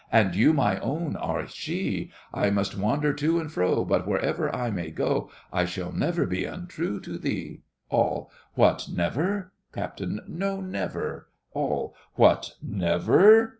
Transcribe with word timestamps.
And 0.11 0.33
you, 0.33 0.51
my 0.51 0.79
own, 0.79 1.15
are 1.15 1.45
she— 1.47 2.09
I 2.33 2.49
must 2.49 2.75
wander 2.75 3.13
to 3.13 3.39
and 3.39 3.51
fro; 3.51 3.85
But 3.85 4.07
wherever 4.07 4.49
I 4.51 4.71
may 4.71 4.89
go, 4.89 5.29
I 5.53 5.65
shall 5.65 5.91
never 5.91 6.25
be 6.25 6.43
untrue 6.43 6.99
to 7.01 7.19
thee! 7.19 7.61
ALL. 7.91 8.31
What, 8.55 8.87
never? 8.91 9.51
CAPT. 9.73 10.01
No, 10.27 10.59
never! 10.59 11.29
ALL. 11.53 11.93
What, 12.15 12.53
never! 12.63 13.49